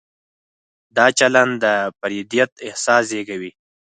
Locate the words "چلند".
1.19-1.53